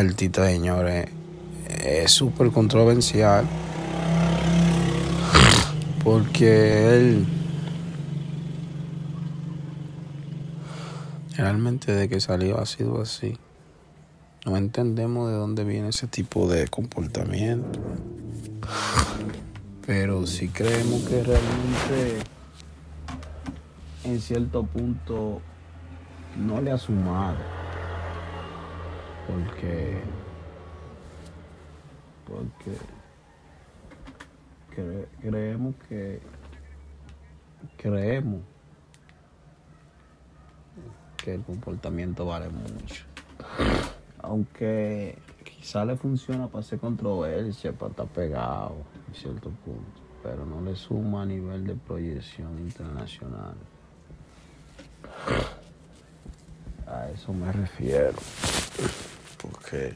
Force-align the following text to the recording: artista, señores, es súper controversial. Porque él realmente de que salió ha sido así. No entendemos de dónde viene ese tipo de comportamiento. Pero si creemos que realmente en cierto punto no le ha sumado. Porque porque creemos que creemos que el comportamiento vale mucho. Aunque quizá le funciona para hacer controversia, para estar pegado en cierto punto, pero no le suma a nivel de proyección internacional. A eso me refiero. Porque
artista, 0.00 0.46
señores, 0.46 1.08
es 1.84 2.10
súper 2.10 2.50
controversial. 2.50 3.46
Porque 6.02 6.96
él 6.96 7.26
realmente 11.36 11.92
de 11.92 12.08
que 12.08 12.20
salió 12.20 12.58
ha 12.58 12.66
sido 12.66 13.00
así. 13.00 13.38
No 14.44 14.56
entendemos 14.56 15.30
de 15.30 15.36
dónde 15.36 15.64
viene 15.64 15.88
ese 15.88 16.06
tipo 16.06 16.48
de 16.48 16.66
comportamiento. 16.68 17.78
Pero 19.86 20.26
si 20.26 20.48
creemos 20.48 21.02
que 21.02 21.22
realmente 21.22 22.22
en 24.04 24.20
cierto 24.20 24.64
punto 24.64 25.40
no 26.36 26.60
le 26.60 26.72
ha 26.72 26.78
sumado. 26.78 27.61
Porque 29.32 29.98
porque 32.26 32.76
creemos 35.20 35.74
que 35.88 36.20
creemos 37.76 38.40
que 41.16 41.34
el 41.34 41.42
comportamiento 41.42 42.26
vale 42.26 42.48
mucho. 42.48 43.04
Aunque 44.18 45.18
quizá 45.44 45.84
le 45.84 45.96
funciona 45.96 46.48
para 46.48 46.60
hacer 46.60 46.78
controversia, 46.78 47.72
para 47.72 47.90
estar 47.90 48.06
pegado 48.08 48.76
en 49.08 49.14
cierto 49.14 49.50
punto, 49.64 50.00
pero 50.22 50.44
no 50.44 50.60
le 50.60 50.76
suma 50.76 51.22
a 51.22 51.26
nivel 51.26 51.66
de 51.66 51.74
proyección 51.74 52.58
internacional. 52.58 53.54
A 56.86 57.08
eso 57.10 57.32
me 57.32 57.50
refiero. 57.52 58.18
Porque 59.72 59.94